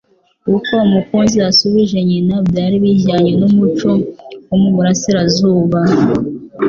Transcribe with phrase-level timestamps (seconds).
[0.55, 3.89] Uko Umukiza yashubije nyina byari bijyanye n’umuco
[4.47, 5.79] wo mu Burasirazuba.